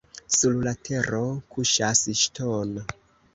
Sur 0.35 0.53
la 0.67 0.71
tero 0.87 1.19
kuŝas 1.57 2.03
ŝtono. 2.23 2.89